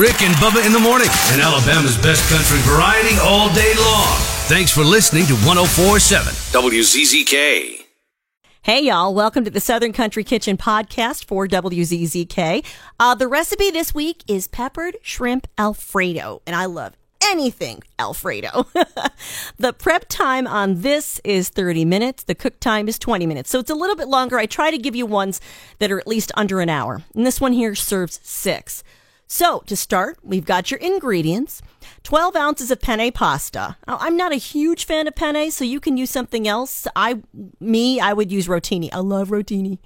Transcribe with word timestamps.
Rick 0.00 0.22
and 0.22 0.34
Bubba 0.36 0.64
in 0.64 0.72
the 0.72 0.78
morning, 0.78 1.08
and 1.30 1.42
Alabama's 1.42 1.98
best 1.98 2.26
country 2.30 2.56
variety 2.60 3.18
all 3.20 3.52
day 3.52 3.74
long. 3.76 4.16
Thanks 4.48 4.72
for 4.72 4.82
listening 4.82 5.26
to 5.26 5.34
1047 5.34 6.32
WZZK. 6.32 7.84
Hey, 8.62 8.80
y'all. 8.80 9.12
Welcome 9.12 9.44
to 9.44 9.50
the 9.50 9.60
Southern 9.60 9.92
Country 9.92 10.24
Kitchen 10.24 10.56
podcast 10.56 11.26
for 11.26 11.46
WZZK. 11.46 12.64
Uh, 12.98 13.14
the 13.14 13.28
recipe 13.28 13.70
this 13.70 13.94
week 13.94 14.24
is 14.26 14.48
peppered 14.48 14.96
shrimp 15.02 15.46
Alfredo, 15.58 16.40
and 16.46 16.56
I 16.56 16.64
love 16.64 16.94
anything 17.22 17.82
Alfredo. 17.98 18.68
the 19.58 19.74
prep 19.74 20.06
time 20.08 20.46
on 20.46 20.80
this 20.80 21.20
is 21.24 21.50
30 21.50 21.84
minutes. 21.84 22.22
The 22.22 22.34
cook 22.34 22.58
time 22.58 22.88
is 22.88 22.98
20 22.98 23.26
minutes. 23.26 23.50
So 23.50 23.58
it's 23.58 23.68
a 23.68 23.74
little 23.74 23.96
bit 23.96 24.08
longer. 24.08 24.38
I 24.38 24.46
try 24.46 24.70
to 24.70 24.78
give 24.78 24.96
you 24.96 25.04
ones 25.04 25.42
that 25.78 25.92
are 25.92 26.00
at 26.00 26.06
least 26.06 26.32
under 26.36 26.60
an 26.62 26.70
hour. 26.70 27.02
And 27.14 27.26
this 27.26 27.38
one 27.38 27.52
here 27.52 27.74
serves 27.74 28.18
six. 28.22 28.82
So 29.32 29.60
to 29.66 29.76
start, 29.76 30.18
we've 30.24 30.44
got 30.44 30.72
your 30.72 30.80
ingredients. 30.80 31.62
12 32.02 32.34
ounces 32.34 32.72
of 32.72 32.80
penne 32.80 33.12
pasta. 33.12 33.76
I'm 33.86 34.16
not 34.16 34.32
a 34.32 34.36
huge 34.36 34.84
fan 34.84 35.06
of 35.06 35.14
penne, 35.14 35.52
so 35.52 35.62
you 35.62 35.78
can 35.78 35.96
use 35.96 36.10
something 36.10 36.48
else. 36.48 36.88
I, 36.96 37.22
me, 37.60 38.00
I 38.00 38.12
would 38.12 38.32
use 38.32 38.48
rotini. 38.48 38.90
I 38.92 38.98
love 38.98 39.28
rotini. 39.28 39.78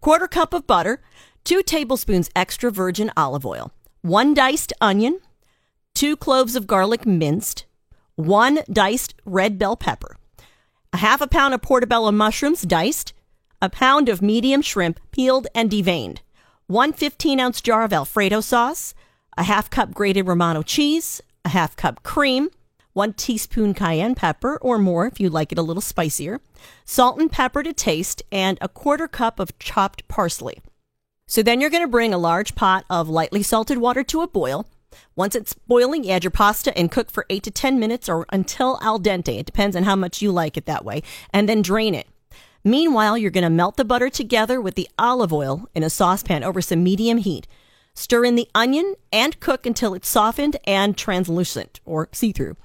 Quarter 0.00 0.28
cup 0.28 0.54
of 0.54 0.68
butter, 0.68 1.02
two 1.42 1.60
tablespoons 1.64 2.30
extra 2.36 2.70
virgin 2.70 3.10
olive 3.16 3.44
oil, 3.44 3.72
one 4.02 4.32
diced 4.32 4.72
onion, 4.80 5.18
two 5.92 6.16
cloves 6.16 6.54
of 6.54 6.68
garlic 6.68 7.04
minced, 7.04 7.66
one 8.14 8.60
diced 8.70 9.16
red 9.24 9.58
bell 9.58 9.76
pepper, 9.76 10.16
a 10.92 10.98
half 10.98 11.20
a 11.20 11.26
pound 11.26 11.52
of 11.52 11.62
portobello 11.62 12.12
mushrooms 12.12 12.62
diced, 12.62 13.12
a 13.60 13.68
pound 13.68 14.08
of 14.08 14.22
medium 14.22 14.62
shrimp 14.62 15.00
peeled 15.10 15.48
and 15.52 15.68
deveined, 15.68 16.18
one 16.66 16.92
15 16.92 17.40
ounce 17.40 17.60
jar 17.60 17.82
of 17.82 17.92
Alfredo 17.92 18.40
sauce, 18.40 18.94
a 19.36 19.42
half 19.42 19.68
cup 19.68 19.92
grated 19.92 20.26
Romano 20.26 20.62
cheese, 20.62 21.20
a 21.44 21.50
half 21.50 21.76
cup 21.76 22.02
cream, 22.02 22.48
one 22.94 23.12
teaspoon 23.12 23.74
cayenne 23.74 24.14
pepper 24.14 24.56
or 24.62 24.78
more 24.78 25.06
if 25.06 25.20
you 25.20 25.28
like 25.28 25.52
it 25.52 25.58
a 25.58 25.62
little 25.62 25.82
spicier, 25.82 26.40
salt 26.84 27.18
and 27.20 27.30
pepper 27.30 27.62
to 27.62 27.72
taste, 27.72 28.22
and 28.32 28.56
a 28.60 28.68
quarter 28.68 29.06
cup 29.06 29.38
of 29.38 29.58
chopped 29.58 30.06
parsley. 30.08 30.62
So 31.26 31.42
then 31.42 31.60
you're 31.60 31.70
going 31.70 31.82
to 31.82 31.88
bring 31.88 32.14
a 32.14 32.18
large 32.18 32.54
pot 32.54 32.84
of 32.88 33.08
lightly 33.08 33.42
salted 33.42 33.78
water 33.78 34.02
to 34.04 34.22
a 34.22 34.28
boil. 34.28 34.66
Once 35.16 35.34
it's 35.34 35.54
boiling, 35.54 36.08
add 36.08 36.22
your 36.22 36.30
pasta 36.30 36.76
and 36.78 36.90
cook 36.90 37.10
for 37.10 37.26
8 37.28 37.42
to 37.42 37.50
10 37.50 37.80
minutes 37.80 38.08
or 38.08 38.26
until 38.30 38.78
al 38.80 39.00
dente. 39.00 39.40
It 39.40 39.46
depends 39.46 39.74
on 39.74 39.82
how 39.82 39.96
much 39.96 40.22
you 40.22 40.30
like 40.30 40.56
it 40.56 40.66
that 40.66 40.84
way. 40.84 41.02
And 41.30 41.48
then 41.48 41.62
drain 41.62 41.94
it. 41.94 42.06
Meanwhile, 42.64 43.18
you're 43.18 43.30
going 43.30 43.44
to 43.44 43.50
melt 43.50 43.76
the 43.76 43.84
butter 43.84 44.08
together 44.08 44.58
with 44.60 44.74
the 44.74 44.88
olive 44.98 45.32
oil 45.32 45.68
in 45.74 45.82
a 45.82 45.90
saucepan 45.90 46.42
over 46.42 46.62
some 46.62 46.82
medium 46.82 47.18
heat. 47.18 47.46
Stir 47.94 48.24
in 48.24 48.34
the 48.34 48.48
onion 48.54 48.94
and 49.12 49.38
cook 49.38 49.66
until 49.66 49.94
it's 49.94 50.08
softened 50.08 50.56
and 50.66 50.96
translucent 50.96 51.80
or 51.84 52.08
see 52.12 52.32
through. 52.32 52.56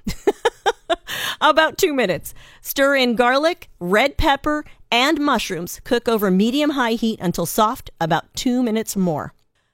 About 1.42 1.78
two 1.78 1.94
minutes. 1.94 2.34
Stir 2.62 2.96
in 2.96 3.16
garlic, 3.16 3.70
red 3.80 4.18
pepper, 4.18 4.66
and 4.92 5.20
mushrooms. 5.20 5.82
Cook 5.84 6.08
over 6.08 6.32
medium 6.32 6.72
high 6.72 6.94
heat 6.94 7.20
until 7.22 7.46
soft, 7.46 7.90
about 8.00 8.34
two 8.36 8.64
minutes 8.64 8.96
more. 8.96 9.34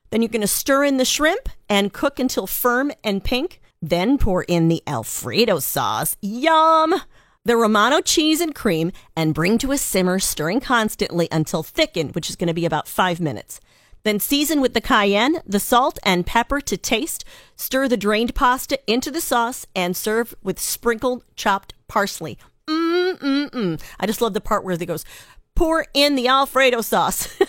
Then 0.09 0.21
you're 0.21 0.29
going 0.29 0.41
to 0.41 0.47
stir 0.47 0.83
in 0.83 0.97
the 0.97 1.05
shrimp 1.05 1.49
and 1.69 1.93
cook 1.93 2.19
until 2.19 2.47
firm 2.47 2.91
and 3.03 3.23
pink. 3.23 3.61
Then 3.81 4.17
pour 4.17 4.43
in 4.43 4.67
the 4.67 4.81
Alfredo 4.87 5.59
sauce. 5.59 6.17
Yum! 6.21 7.01
The 7.47 7.55
Romano 7.55 8.01
cheese 8.01 8.41
and 8.41 8.55
cream 8.55 8.91
and 9.15 9.31
bring 9.35 9.59
to 9.59 9.71
a 9.71 9.77
simmer, 9.77 10.17
stirring 10.17 10.59
constantly 10.59 11.27
until 11.31 11.61
thickened, 11.61 12.15
which 12.15 12.27
is 12.27 12.35
going 12.35 12.47
to 12.47 12.55
be 12.55 12.65
about 12.65 12.87
five 12.87 13.19
minutes. 13.19 13.59
Then 14.01 14.19
season 14.19 14.61
with 14.61 14.73
the 14.73 14.81
cayenne, 14.81 15.41
the 15.45 15.59
salt, 15.59 15.99
and 16.01 16.25
pepper 16.25 16.59
to 16.61 16.75
taste. 16.75 17.23
Stir 17.55 17.87
the 17.87 17.97
drained 17.97 18.33
pasta 18.33 18.79
into 18.87 19.11
the 19.11 19.21
sauce 19.21 19.67
and 19.75 19.95
serve 19.95 20.33
with 20.41 20.59
sprinkled 20.59 21.23
chopped 21.35 21.75
parsley. 21.87 22.39
Mm 22.67 23.19
mm 23.19 23.49
mm. 23.51 23.81
I 23.99 24.07
just 24.07 24.21
love 24.21 24.33
the 24.33 24.41
part 24.41 24.63
where 24.63 24.73
it 24.73 24.83
goes, 24.87 25.05
pour 25.53 25.85
in 25.93 26.15
the 26.15 26.27
Alfredo 26.27 26.81
sauce. 26.81 27.27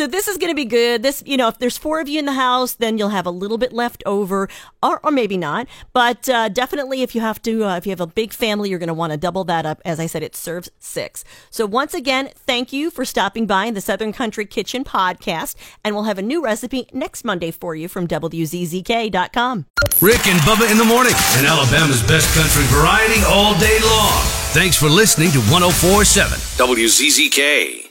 So 0.00 0.06
this 0.06 0.28
is 0.28 0.38
going 0.38 0.50
to 0.50 0.54
be 0.56 0.64
good. 0.64 1.02
This, 1.02 1.22
you 1.26 1.36
know, 1.36 1.48
if 1.48 1.58
there's 1.58 1.76
four 1.76 2.00
of 2.00 2.08
you 2.08 2.18
in 2.18 2.24
the 2.24 2.32
house, 2.32 2.72
then 2.72 2.96
you'll 2.96 3.10
have 3.10 3.26
a 3.26 3.30
little 3.30 3.58
bit 3.58 3.70
left 3.70 4.02
over, 4.06 4.48
or, 4.82 4.98
or 5.04 5.10
maybe 5.10 5.36
not. 5.36 5.66
But 5.92 6.26
uh, 6.26 6.48
definitely, 6.48 7.02
if 7.02 7.14
you 7.14 7.20
have 7.20 7.42
to, 7.42 7.66
uh, 7.66 7.76
if 7.76 7.84
you 7.84 7.90
have 7.90 8.00
a 8.00 8.06
big 8.06 8.32
family, 8.32 8.70
you're 8.70 8.78
going 8.78 8.88
to 8.88 8.94
want 8.94 9.12
to 9.12 9.18
double 9.18 9.44
that 9.44 9.66
up. 9.66 9.82
As 9.84 10.00
I 10.00 10.06
said, 10.06 10.22
it 10.22 10.34
serves 10.34 10.70
six. 10.78 11.22
So 11.50 11.66
once 11.66 11.92
again, 11.92 12.30
thank 12.34 12.72
you 12.72 12.88
for 12.90 13.04
stopping 13.04 13.46
by 13.46 13.70
the 13.72 13.82
Southern 13.82 14.14
Country 14.14 14.46
Kitchen 14.46 14.84
podcast, 14.84 15.54
and 15.84 15.94
we'll 15.94 16.04
have 16.04 16.16
a 16.16 16.22
new 16.22 16.42
recipe 16.42 16.88
next 16.94 17.22
Monday 17.22 17.50
for 17.50 17.74
you 17.74 17.86
from 17.86 18.08
WZZK.com. 18.08 19.66
Rick 20.00 20.26
and 20.28 20.40
Bubba 20.40 20.72
in 20.72 20.78
the 20.78 20.84
morning, 20.86 21.12
and 21.36 21.46
Alabama's 21.46 22.00
best 22.08 22.34
country 22.34 22.64
variety 22.74 23.20
all 23.26 23.52
day 23.60 23.78
long. 23.82 24.22
Thanks 24.54 24.78
for 24.78 24.88
listening 24.88 25.30
to 25.32 25.40
1047 25.40 26.38
WZZK. 26.56 27.89